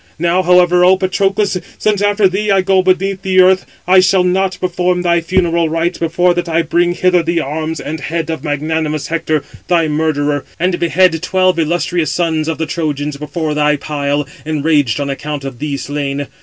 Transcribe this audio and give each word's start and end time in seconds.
Now, 0.17 0.41
however, 0.41 0.83
O 0.83 0.97
Patroclus! 0.97 1.57
since 1.77 2.01
after 2.01 2.27
thee 2.27 2.49
I 2.49 2.61
go 2.63 2.81
beneath 2.81 3.21
the 3.21 3.39
earth, 3.39 3.67
I 3.87 3.99
shall 3.99 4.23
not 4.23 4.57
perform 4.59 5.03
thy 5.03 5.21
funeral 5.21 5.69
rites, 5.69 5.99
before 5.99 6.33
that 6.33 6.49
I 6.49 6.63
bring 6.63 6.95
hither 6.95 7.21
the 7.21 7.39
arms 7.39 7.79
and 7.79 7.99
head 7.99 8.31
of 8.31 8.43
magnanimous 8.43 9.09
Hector, 9.09 9.43
thy 9.67 9.87
murderer, 9.87 10.43
and 10.59 10.79
behead 10.79 11.21
twelve 11.21 11.59
illustrious 11.59 12.11
sons 12.11 12.47
of 12.47 12.57
the 12.57 12.65
Trojans, 12.65 13.17
before 13.17 13.53
thy 13.53 13.75
pile, 13.75 14.27
enraged 14.43 14.99
on 14.99 15.07
account 15.11 15.43
of 15.45 15.59
thee 15.59 15.77
slain. 15.77 16.25